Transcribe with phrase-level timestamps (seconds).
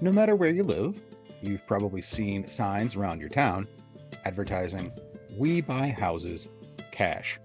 [0.00, 1.00] No matter where you live,
[1.40, 3.66] you've probably seen signs around your town
[4.24, 4.92] advertising,
[5.36, 6.48] We buy houses
[6.92, 7.40] cash.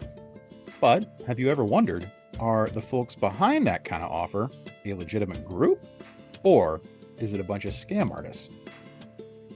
[0.80, 2.10] But have you ever wondered,
[2.40, 4.52] are the folks behind that kind of offer
[4.86, 5.84] a legitimate group?
[6.44, 6.80] Or
[7.18, 8.50] is it a bunch of scam artists?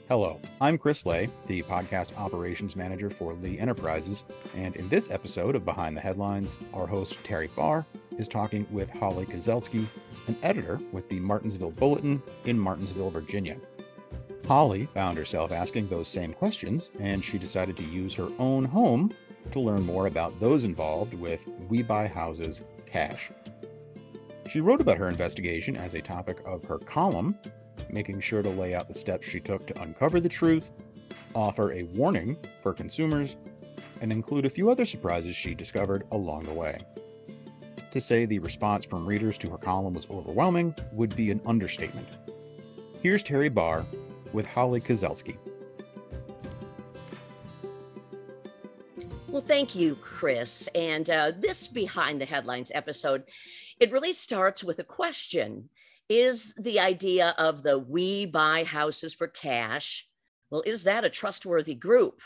[0.07, 4.23] Hello, I'm Chris Lay, the podcast operations manager for Lee Enterprises,
[4.55, 7.86] and in this episode of Behind the Headlines, our host Terry Barr
[8.18, 9.86] is talking with Holly Kozelsky,
[10.28, 13.58] an editor with the Martinsville Bulletin in Martinsville, Virginia.
[14.48, 19.12] Holly found herself asking those same questions, and she decided to use her own home
[19.52, 23.30] to learn more about those involved with We Buy Houses Cash.
[24.50, 27.38] She wrote about her investigation as a topic of her column,
[27.91, 30.72] making sure to lay out the steps she took to uncover the truth,
[31.36, 33.36] offer a warning for consumers,
[34.02, 36.78] and include a few other surprises she discovered along the way.
[37.98, 42.20] To say the response from readers to her column was overwhelming would be an understatement.
[43.02, 43.88] Here's Terry Barr
[44.34, 45.36] with Holly Kozelsky.
[49.30, 50.70] Well, thank you, Chris.
[50.76, 53.23] And uh, this Behind the Headlines episode,
[53.80, 55.70] it really starts with a question
[56.08, 60.08] Is the idea of the we buy houses for cash,
[60.52, 62.22] well, is that a trustworthy group?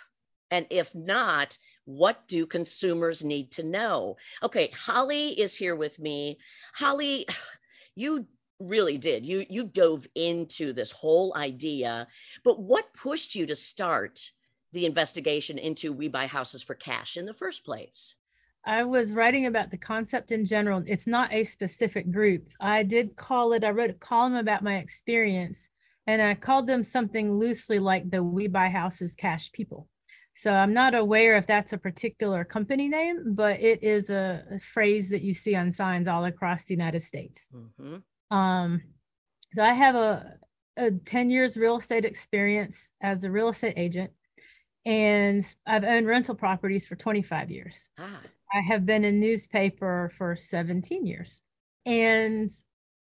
[0.52, 4.18] And if not, what do consumers need to know?
[4.44, 6.38] Okay, Holly is here with me.
[6.76, 7.26] Holly,
[7.96, 8.28] you
[8.60, 9.26] really did.
[9.26, 12.08] You you dove into this whole idea,
[12.44, 14.32] but what pushed you to start
[14.74, 18.16] the investigation into we buy houses for cash in the first place?
[18.64, 20.84] I was writing about the concept in general.
[20.86, 22.48] It's not a specific group.
[22.60, 25.68] I did call it, I wrote a column about my experience
[26.06, 29.88] and I called them something loosely like the We Buy Houses Cash People.
[30.36, 34.60] So I'm not aware if that's a particular company name, but it is a, a
[34.60, 37.48] phrase that you see on signs all across the United States.
[37.54, 38.36] Mm-hmm.
[38.36, 38.82] Um,
[39.54, 40.36] so I have a,
[40.78, 44.12] a 10 years real estate experience as a real estate agent,
[44.86, 47.90] and I've owned rental properties for 25 years.
[48.00, 48.22] Ah.
[48.54, 51.42] I have been in newspaper for 17 years.
[51.86, 52.50] And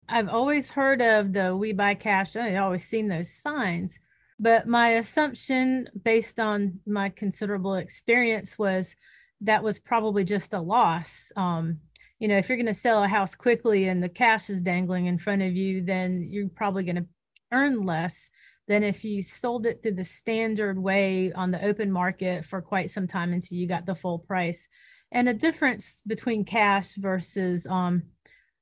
[0.08, 2.36] I've always heard of the we buy cash.
[2.36, 3.98] I've always seen those signs
[4.40, 8.96] but my assumption, based on my considerable experience, was
[9.42, 11.30] that was probably just a loss.
[11.36, 11.80] Um,
[12.18, 15.06] you know, if you're going to sell a house quickly and the cash is dangling
[15.06, 17.06] in front of you, then you're probably going to
[17.52, 18.30] earn less
[18.66, 22.88] than if you sold it through the standard way on the open market for quite
[22.88, 24.68] some time until you got the full price.
[25.12, 28.04] And a difference between cash versus um,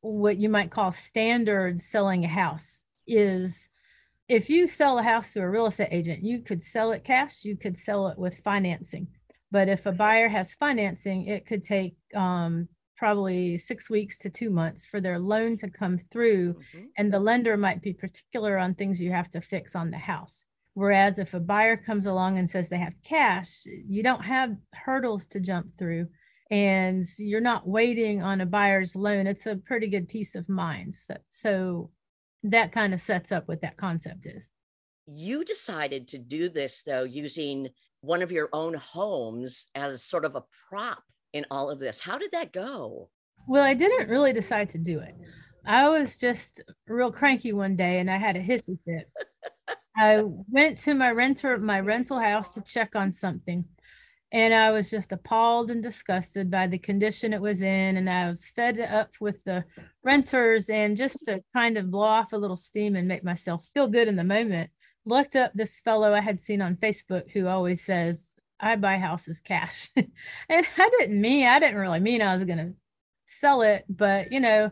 [0.00, 3.68] what you might call standard selling a house is
[4.28, 7.44] if you sell a house to a real estate agent, you could sell it cash,
[7.44, 9.08] you could sell it with financing.
[9.50, 14.50] But if a buyer has financing, it could take um, probably six weeks to two
[14.50, 16.54] months for their loan to come through.
[16.54, 16.84] Mm-hmm.
[16.98, 20.44] And the lender might be particular on things you have to fix on the house.
[20.74, 25.26] Whereas if a buyer comes along and says they have cash, you don't have hurdles
[25.28, 26.08] to jump through
[26.50, 29.26] and you're not waiting on a buyer's loan.
[29.26, 30.94] It's a pretty good peace of mind.
[30.94, 31.90] So, so
[32.50, 34.50] that kind of sets up what that concept is.
[35.06, 37.68] You decided to do this though using
[38.00, 42.00] one of your own homes as sort of a prop in all of this.
[42.00, 43.08] How did that go?
[43.48, 45.14] Well, I didn't really decide to do it.
[45.66, 49.10] I was just real cranky one day and I had a hissy fit.
[49.96, 53.64] I went to my renter my rental house to check on something
[54.30, 57.96] and I was just appalled and disgusted by the condition it was in.
[57.96, 59.64] And I was fed up with the
[60.02, 63.88] renters and just to kind of blow off a little steam and make myself feel
[63.88, 64.70] good in the moment,
[65.06, 69.40] looked up this fellow I had seen on Facebook who always says, I buy houses
[69.40, 69.88] cash.
[69.96, 72.74] and I didn't mean, I didn't really mean I was going to
[73.26, 74.70] sell it, but you know,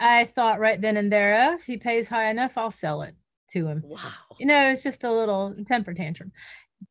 [0.00, 3.14] I thought right then and there, oh, if he pays high enough, I'll sell it
[3.50, 3.82] to him.
[3.84, 4.12] Wow.
[4.38, 6.32] You know, it's just a little temper tantrum.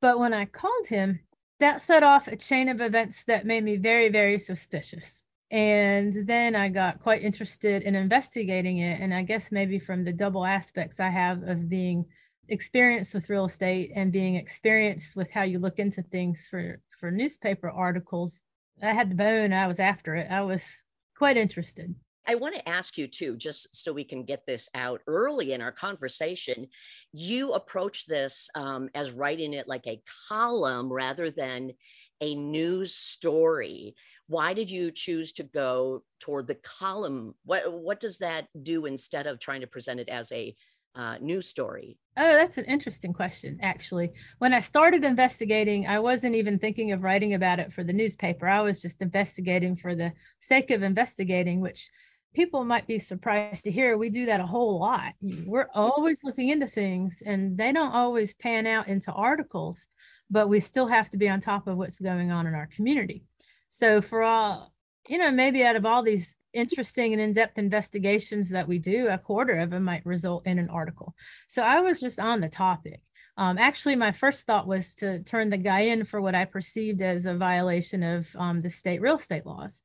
[0.01, 1.19] But when I called him,
[1.59, 5.21] that set off a chain of events that made me very, very suspicious.
[5.51, 8.99] And then I got quite interested in investigating it.
[8.99, 12.05] And I guess maybe from the double aspects I have of being
[12.47, 17.11] experienced with real estate and being experienced with how you look into things for, for
[17.11, 18.41] newspaper articles,
[18.81, 19.53] I had the bone.
[19.53, 20.29] I was after it.
[20.29, 20.75] I was
[21.17, 21.95] quite interested.
[22.27, 25.61] I want to ask you too, just so we can get this out early in
[25.61, 26.67] our conversation.
[27.11, 31.73] You approach this um, as writing it like a column rather than
[32.21, 33.95] a news story.
[34.27, 37.35] Why did you choose to go toward the column?
[37.43, 40.55] What what does that do instead of trying to present it as a
[40.95, 41.97] uh, news story?
[42.17, 44.11] Oh, that's an interesting question, actually.
[44.39, 48.47] When I started investigating, I wasn't even thinking of writing about it for the newspaper.
[48.47, 51.89] I was just investigating for the sake of investigating, which
[52.35, 55.13] people might be surprised to hear we do that a whole lot.
[55.21, 59.87] We're always looking into things and they don't always pan out into articles,
[60.29, 63.23] but we still have to be on top of what's going on in our community.
[63.69, 64.73] So for all,
[65.07, 69.17] you know, maybe out of all these interesting and in-depth investigations that we do, a
[69.17, 71.15] quarter of them might result in an article.
[71.47, 73.01] So I was just on the topic.
[73.37, 77.01] Um, actually, my first thought was to turn the guy in for what I perceived
[77.01, 79.81] as a violation of um, the state real estate laws.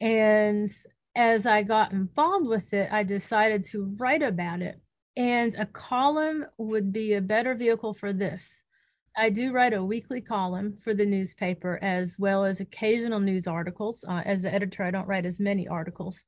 [0.00, 0.70] And
[1.14, 4.80] as I got involved with it, I decided to write about it.
[5.16, 8.64] And a column would be a better vehicle for this.
[9.14, 14.04] I do write a weekly column for the newspaper as well as occasional news articles.
[14.08, 16.24] Uh, as the editor, I don't write as many articles.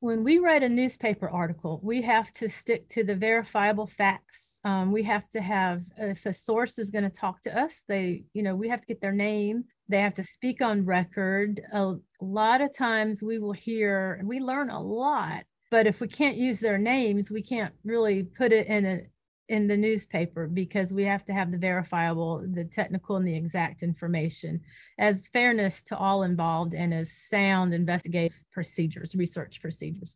[0.00, 4.58] When we write a newspaper article, we have to stick to the verifiable facts.
[4.64, 8.24] Um, we have to have, if a source is going to talk to us, they,
[8.32, 11.60] you know, we have to get their name, they have to speak on record.
[11.72, 16.36] A lot of times we will hear, we learn a lot, but if we can't
[16.36, 19.02] use their names, we can't really put it in a
[19.50, 23.82] in the newspaper because we have to have the verifiable, the technical, and the exact
[23.82, 24.60] information
[24.96, 30.14] as fairness to all involved and as sound investigative procedures, research procedures.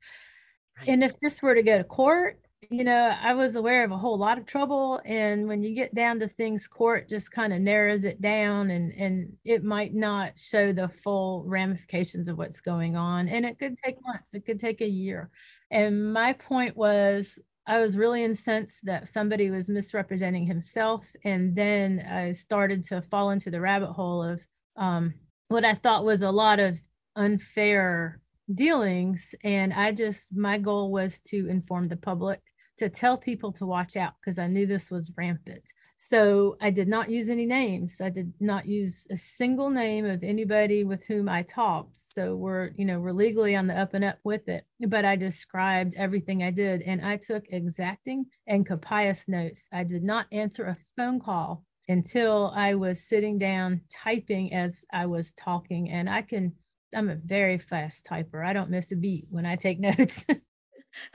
[0.78, 0.88] Right.
[0.88, 2.38] And if this were to go to court,
[2.70, 5.00] you know, I was aware of a whole lot of trouble.
[5.04, 8.92] And when you get down to things, court just kind of narrows it down and,
[8.92, 13.28] and it might not show the full ramifications of what's going on.
[13.28, 15.30] And it could take months, it could take a year.
[15.70, 21.06] And my point was, I was really incensed that somebody was misrepresenting himself.
[21.24, 24.42] And then I started to fall into the rabbit hole of
[24.76, 25.14] um,
[25.48, 26.80] what I thought was a lot of
[27.16, 28.20] unfair
[28.52, 29.34] dealings.
[29.42, 32.40] And I just, my goal was to inform the public
[32.78, 35.64] to tell people to watch out because I knew this was rampant.
[35.96, 38.00] So I did not use any names.
[38.00, 41.96] I did not use a single name of anybody with whom I talked.
[41.96, 44.66] So we're, you know, we're legally on the up and up with it.
[44.86, 49.68] But I described everything I did and I took exacting and copious notes.
[49.72, 55.06] I did not answer a phone call until I was sitting down typing as I
[55.06, 55.90] was talking.
[55.90, 56.52] And I can,
[56.94, 58.44] I'm a very fast typer.
[58.44, 60.26] I don't miss a beat when I take notes.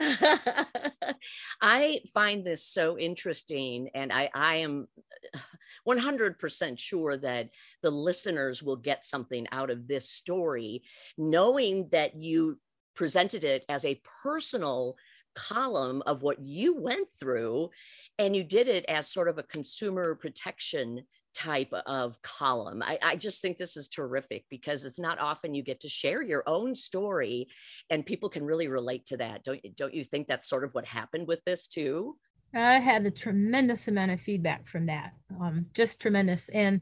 [1.60, 4.88] I find this so interesting, and I, I am
[5.88, 7.50] 100% sure that
[7.82, 10.82] the listeners will get something out of this story,
[11.16, 12.58] knowing that you
[12.94, 14.96] presented it as a personal
[15.34, 17.70] column of what you went through,
[18.18, 21.04] and you did it as sort of a consumer protection
[21.34, 22.82] type of column.
[22.82, 26.22] I, I, just think this is terrific because it's not often you get to share
[26.22, 27.48] your own story
[27.88, 29.44] and people can really relate to that.
[29.44, 32.16] Don't, don't you think that's sort of what happened with this too?
[32.54, 36.48] I had a tremendous amount of feedback from that, um, just tremendous.
[36.48, 36.80] And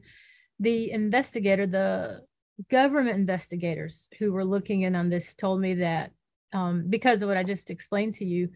[0.59, 2.21] the investigator, the
[2.69, 6.11] government investigators who were looking in on this told me that
[6.53, 8.49] um, because of what I just explained to you,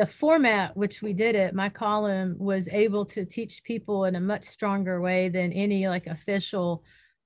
[0.00, 4.20] the format which we did it, my column was able to teach people in a
[4.20, 6.82] much stronger way than any like official,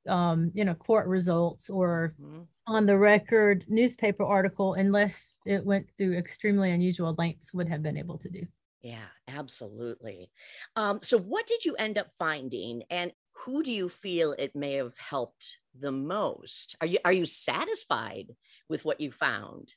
[0.09, 2.41] um, you know, court results or mm-hmm.
[2.67, 7.97] on the record newspaper article, unless it went through extremely unusual lengths, would have been
[7.97, 8.45] able to do.
[8.83, 10.33] Yeah, absolutely.
[10.75, 13.13] Um, so, what did you end up finding, and
[13.45, 16.75] who do you feel it may have helped the most?
[16.81, 18.35] Are you are you satisfied
[18.69, 19.75] with what you found?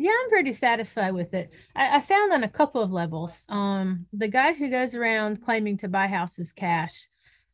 [0.00, 1.52] Yeah, I'm pretty satisfied with it.
[1.76, 3.44] I, I, found on a couple of levels.
[3.50, 7.06] Um, the guy who goes around claiming to buy houses cash,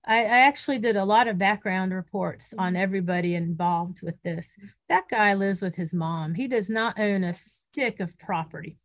[0.07, 2.83] I, I actually did a lot of background reports on mm-hmm.
[2.85, 4.57] everybody involved with this.
[4.89, 6.35] That guy lives with his mom.
[6.35, 8.79] He does not own a stick of property.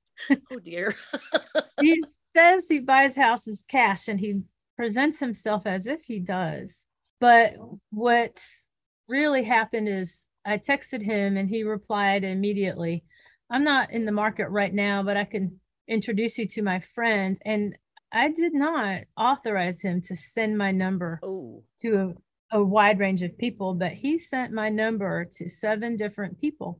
[0.51, 0.95] Oh dear.
[1.79, 2.03] he
[2.35, 4.41] says he buys houses cash and he
[4.75, 6.87] presents himself as if he does.
[7.19, 7.57] But
[7.91, 8.65] what's
[9.07, 13.03] really happened is I texted him and he replied immediately
[13.51, 17.37] I'm not in the market right now, but I can introduce you to my friend.
[17.45, 17.77] And
[18.11, 21.63] I did not authorize him to send my number oh.
[21.81, 22.15] to
[22.51, 26.79] a, a wide range of people, but he sent my number to seven different people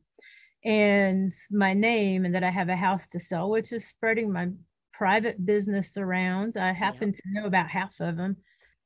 [0.64, 4.48] and my name and that I have a house to sell, which is spreading my
[4.92, 6.56] private business around.
[6.56, 7.14] I happen yeah.
[7.14, 8.36] to know about half of them.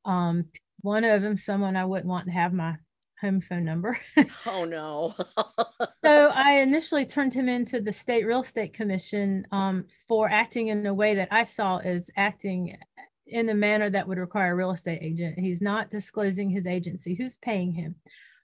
[0.04, 0.46] Um,
[0.80, 2.76] one of them, someone I wouldn't want to have my
[3.20, 3.98] home phone number.
[4.46, 5.14] oh no.
[6.04, 10.84] so I initially turned him into the state real estate commission um, for acting in
[10.86, 12.76] a way that I saw as acting
[13.26, 15.38] in a manner that would require a real estate agent.
[15.38, 17.14] He's not disclosing his agency.
[17.14, 17.96] Who's paying him?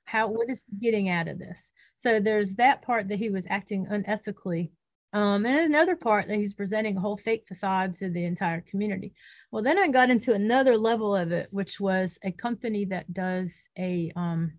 [0.05, 1.71] How what is he getting out of this?
[1.97, 4.71] So there's that part that he was acting unethically.
[5.15, 9.13] Um, and another part that he's presenting a whole fake facade to the entire community.
[9.51, 13.69] Well, then I got into another level of it, which was a company that does
[13.79, 14.53] a um,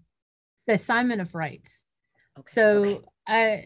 [0.67, 1.83] the assignment of rights.
[2.39, 2.51] Okay.
[2.51, 3.01] So okay.
[3.27, 3.63] I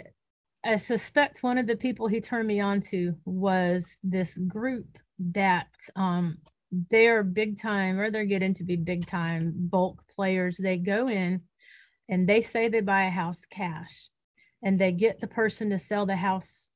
[0.64, 5.68] I suspect one of the people he turned me on to was this group that
[5.96, 6.40] um,
[6.92, 10.58] they're big time or they're getting to be big time bulk players.
[10.58, 11.42] They go in
[12.10, 14.10] and they say they buy a house cash
[14.64, 16.70] and they get the person to sell the house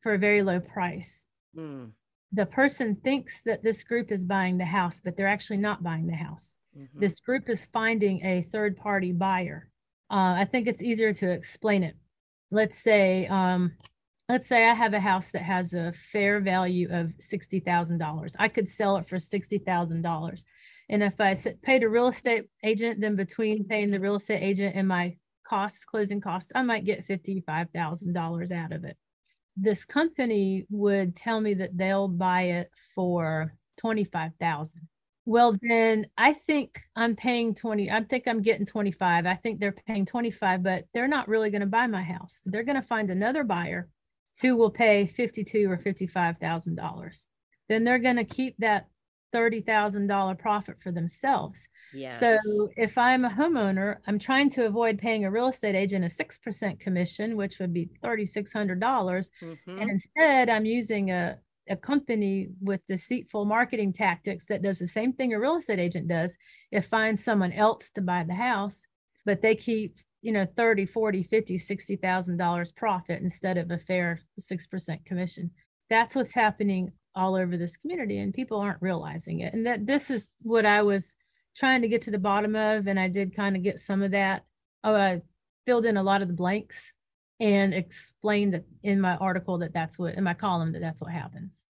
[0.00, 1.26] for a very low price.
[1.56, 1.90] Mm.
[2.32, 6.06] The person thinks that this group is buying the house, but they're actually not buying
[6.06, 6.54] the house.
[6.76, 7.00] Mm-hmm.
[7.00, 9.70] This group is finding a third party buyer.
[10.10, 11.96] Uh, I think it's easier to explain it.
[12.50, 13.72] Let's say, um,
[14.28, 18.36] let's say I have a house that has a fair value of sixty thousand dollars.
[18.38, 20.44] I could sell it for sixty thousand dollars,
[20.88, 24.76] and if I paid a real estate agent, then between paying the real estate agent
[24.76, 25.16] and my
[25.46, 28.96] costs, closing costs, I might get fifty-five thousand dollars out of it.
[29.56, 34.88] This company would tell me that they'll buy it for twenty-five thousand.
[35.26, 37.90] Well, then I think I'm paying 20.
[37.90, 39.26] I think I'm getting 25.
[39.26, 42.42] I think they're paying 25, but they're not really going to buy my house.
[42.44, 43.88] They're going to find another buyer
[44.40, 47.26] who will pay 52 or $55,000.
[47.68, 48.88] Then they're going to keep that
[49.34, 51.68] $30,000 profit for themselves.
[51.92, 52.20] Yes.
[52.20, 52.38] So
[52.76, 56.80] if I'm a homeowner, I'm trying to avoid paying a real estate agent a 6%
[56.80, 58.68] commission, which would be $3,600.
[58.78, 59.78] mm-hmm.
[59.78, 65.12] And instead, I'm using a, a company with deceitful marketing tactics that does the same
[65.12, 66.36] thing a real estate agent does.
[66.70, 68.86] It finds someone else to buy the house,
[69.24, 73.78] but they keep you know 30 40 50 60 thousand dollars profit instead of a
[73.78, 75.50] fair 6% commission
[75.90, 80.10] that's what's happening all over this community and people aren't realizing it and that this
[80.10, 81.14] is what i was
[81.54, 84.12] trying to get to the bottom of and i did kind of get some of
[84.12, 84.44] that
[84.82, 85.20] oh, i
[85.66, 86.94] filled in a lot of the blanks
[87.40, 91.10] and explained that in my article that that's what in my column that that's what
[91.10, 91.62] happens.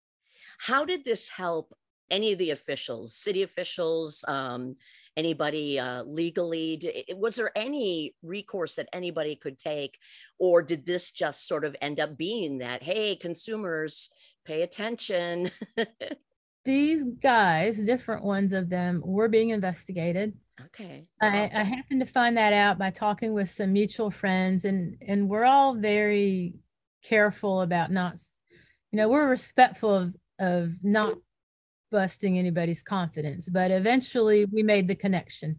[0.59, 1.75] How did this help
[2.11, 4.77] any of the officials city officials um,
[5.17, 6.81] anybody uh, legally?
[7.17, 9.99] Was there any recourse that anybody could take?
[10.39, 14.11] Or did this just sort of end up being that hey consumers
[14.45, 15.51] pay attention.
[16.65, 20.33] These guys, different ones of them, were being investigated.
[20.67, 21.07] Okay.
[21.21, 25.29] I, I happened to find that out by talking with some mutual friends, and and
[25.29, 26.55] we're all very
[27.03, 28.19] careful about not,
[28.91, 31.17] you know, we're respectful of of not
[31.91, 33.49] busting anybody's confidence.
[33.49, 35.57] But eventually, we made the connection.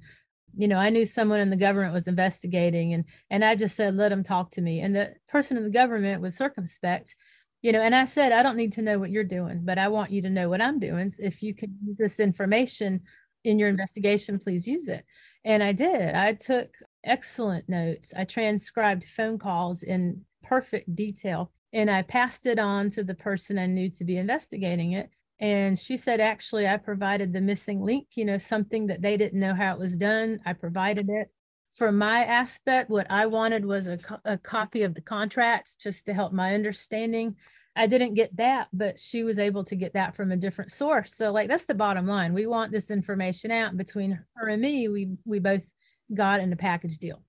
[0.57, 3.95] You know, I knew someone in the government was investigating, and and I just said,
[3.95, 4.79] let them talk to me.
[4.79, 7.15] And the person in the government was circumspect
[7.65, 9.87] you know and i said i don't need to know what you're doing but i
[9.87, 11.09] want you to know what i'm doing.
[11.09, 13.01] So if you can use this information
[13.43, 15.03] in your investigation please use it.
[15.43, 16.13] And i did.
[16.13, 16.69] I took
[17.03, 18.13] excellent notes.
[18.15, 23.57] I transcribed phone calls in perfect detail and i passed it on to the person
[23.57, 25.09] i knew to be investigating it.
[25.39, 29.39] And she said actually i provided the missing link you know something that they didn't
[29.39, 30.39] know how it was done.
[30.45, 31.31] I provided it
[31.75, 36.05] for my aspect, what I wanted was a, co- a copy of the contracts just
[36.05, 37.35] to help my understanding.
[37.75, 41.13] I didn't get that, but she was able to get that from a different source.
[41.13, 42.33] So, like, that's the bottom line.
[42.33, 44.87] We want this information out between her and me.
[44.87, 45.69] We we both
[46.13, 47.21] got in a package deal.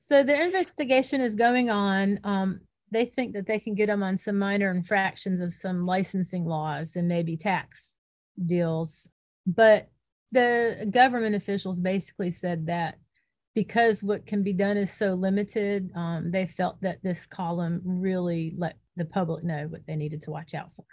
[0.00, 2.18] So the investigation is going on.
[2.24, 6.44] Um, they think that they can get them on some minor infractions of some licensing
[6.44, 7.94] laws and maybe tax
[8.44, 9.08] deals,
[9.46, 9.88] but
[10.32, 12.96] the government officials basically said that
[13.54, 18.54] because what can be done is so limited, um, they felt that this column really
[18.56, 20.84] let the public know what they needed to watch out for.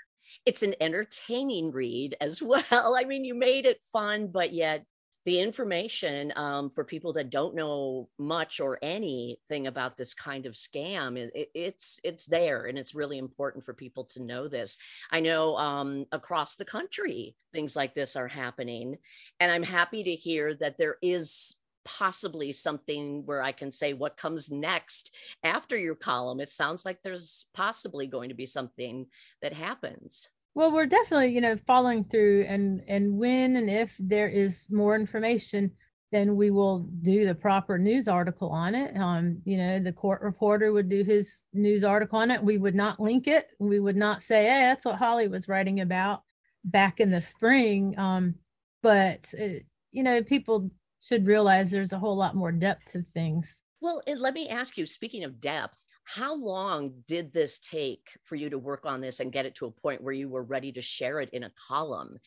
[0.46, 2.96] It's an entertaining read as well.
[2.98, 4.86] I mean, you made it fun, but yet
[5.26, 10.54] the information um, for people that don't know much or anything about this kind of
[10.54, 14.78] scam it, it's it's there and it's really important for people to know this
[15.12, 18.98] i know um, across the country things like this are happening
[19.40, 24.18] and i'm happy to hear that there is possibly something where I can say what
[24.18, 25.12] comes next
[25.44, 26.40] after your column.
[26.40, 29.08] It sounds like there's possibly going to be something
[29.42, 30.30] that happens.
[30.56, 34.96] Well, we're definitely, you know, following through and and when and if there is more
[34.96, 35.72] information,
[36.12, 38.98] then we will do the proper news article on it.
[38.98, 42.44] Um, you know, the court reporter would do his news article on it.
[42.44, 43.48] We would not link it.
[43.60, 46.24] We would not say, "Hey, that's what Holly was writing about
[46.64, 48.36] back in the spring." Um,
[48.82, 53.06] but it, uh, you know, people should realize there's a whole lot more depth to
[53.14, 53.62] things.
[53.82, 58.36] Well, and let me ask you speaking of depth, how long did this take for
[58.36, 60.72] you to work on this and get it to a point where you were ready
[60.72, 62.18] to share it in a column?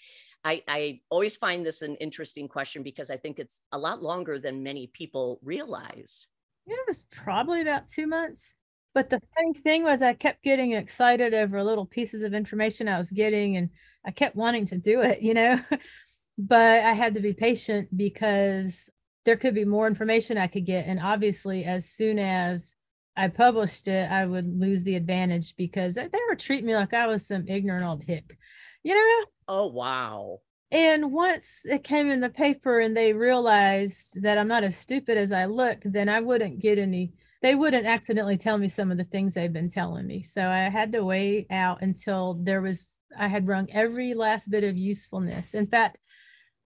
[0.44, 4.38] I, I always find this an interesting question because I think it's a lot longer
[4.38, 6.26] than many people realize.
[6.66, 8.54] Yeah, it was probably about two months.
[8.94, 12.98] But the funny thing was, I kept getting excited over little pieces of information I
[12.98, 13.70] was getting, and
[14.04, 15.58] I kept wanting to do it, you know.
[16.48, 18.90] but I had to be patient because
[19.24, 20.86] there could be more information I could get.
[20.86, 22.74] And obviously, as soon as
[23.16, 27.06] I published it, I would lose the advantage because they were treating me like I
[27.06, 28.36] was some ignorant old hick,
[28.82, 29.26] you know?
[29.46, 30.40] Oh, wow.
[30.72, 35.18] And once it came in the paper and they realized that I'm not as stupid
[35.18, 38.98] as I look, then I wouldn't get any, they wouldn't accidentally tell me some of
[38.98, 40.22] the things they've been telling me.
[40.22, 44.64] So I had to wait out until there was, I had rung every last bit
[44.64, 45.54] of usefulness.
[45.54, 45.98] In fact,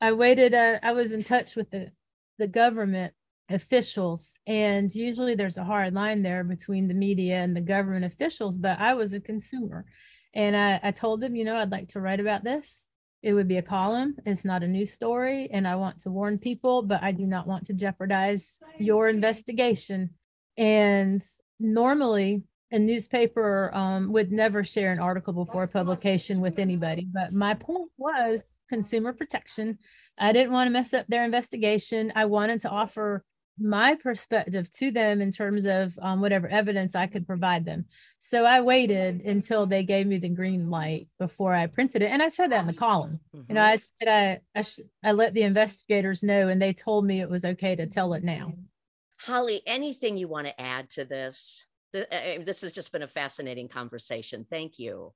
[0.01, 1.91] I waited, uh, I was in touch with the,
[2.39, 3.13] the government
[3.53, 8.58] officials and usually there's a hard line there between the media and the government officials
[8.58, 9.86] but i was a consumer.
[10.34, 12.86] And I, I told them you know i'd like to write about this.
[13.22, 14.15] It would be a column.
[14.25, 17.48] It's not a news story and i want to warn people but i do not
[17.48, 20.12] want to jeopardize your investigation.
[20.58, 21.22] And
[21.60, 27.54] normally a newspaper um, would never share an article before publication with anybody but my
[27.54, 29.78] point was consumer protection
[30.18, 33.24] i didn't want to mess up their investigation i wanted to offer
[33.62, 37.86] my perspective to them in terms of um, whatever evidence I could provide them.
[38.20, 42.22] So I waited until they gave me the green light before I printed it, and
[42.22, 43.20] I said that in the column.
[43.36, 43.46] Mm-hmm.
[43.50, 47.06] You know, I said I I, sh- I let the investigators know, and they told
[47.06, 48.54] me it was okay to tell it now.
[49.20, 51.66] Holly, anything you want to add to this?
[51.94, 54.46] Uh, this has just been a fascinating conversation.
[54.50, 55.14] Thank you.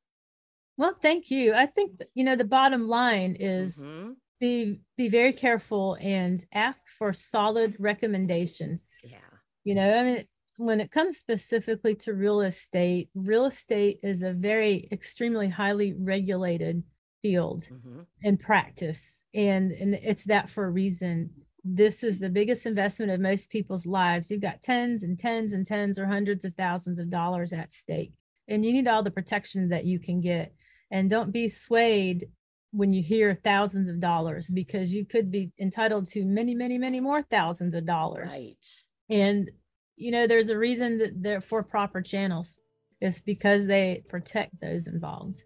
[0.78, 1.54] Well, thank you.
[1.54, 6.88] I think you know the bottom line is mm-hmm be be very careful and ask
[6.88, 8.90] for solid recommendations.
[9.04, 9.18] Yeah.
[9.64, 10.26] You know, I mean
[10.58, 16.84] when it comes specifically to real estate, real estate is a very extremely highly regulated
[17.22, 18.02] field mm-hmm.
[18.22, 21.30] in practice and and it's that for a reason.
[21.68, 24.30] This is the biggest investment of most people's lives.
[24.30, 28.14] You've got tens and tens and tens or hundreds of thousands of dollars at stake.
[28.48, 30.54] And you need all the protection that you can get.
[30.92, 32.28] And don't be swayed
[32.76, 37.00] when you hear thousands of dollars because you could be entitled to many many many
[37.00, 38.68] more thousands of dollars right
[39.10, 39.50] and
[39.96, 42.58] you know there's a reason that they're for proper channels
[43.00, 45.46] it's because they protect those involved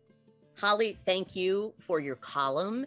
[0.58, 2.86] holly thank you for your column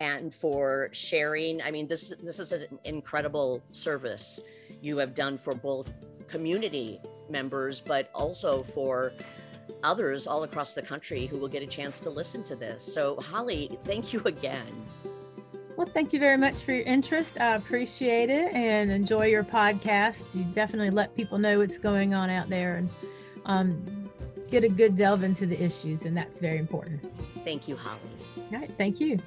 [0.00, 4.40] and for sharing i mean this this is an incredible service
[4.80, 5.90] you have done for both
[6.28, 9.12] community members but also for
[9.82, 12.82] others all across the country who will get a chance to listen to this.
[12.82, 14.86] So, Holly, thank you again.
[15.76, 17.40] Well, thank you very much for your interest.
[17.40, 20.34] I appreciate it and enjoy your podcast.
[20.34, 22.90] You definitely let people know what's going on out there and
[23.46, 24.10] um,
[24.50, 27.00] get a good delve into the issues, and that's very important.
[27.44, 28.00] Thank you, Holly.
[28.52, 29.18] All right, thank you.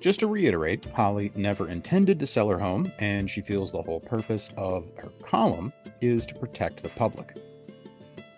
[0.00, 4.00] Just to reiterate, Holly never intended to sell her home, and she feels the whole
[4.00, 7.36] purpose of her column is to protect the public.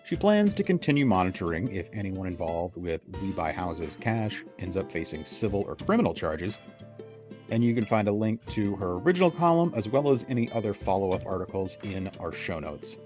[0.03, 4.91] She plans to continue monitoring if anyone involved with We Buy Houses Cash ends up
[4.91, 6.57] facing civil or criminal charges.
[7.49, 10.73] And you can find a link to her original column as well as any other
[10.73, 12.97] follow up articles in our show notes.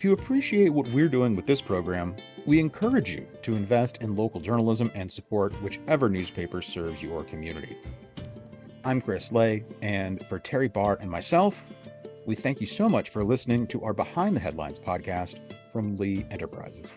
[0.00, 4.16] If you appreciate what we're doing with this program, we encourage you to invest in
[4.16, 7.76] local journalism and support whichever newspaper serves your community.
[8.82, 11.62] I'm Chris Lay, and for Terry Barr and myself,
[12.24, 15.36] we thank you so much for listening to our Behind the Headlines podcast
[15.70, 16.94] from Lee Enterprises.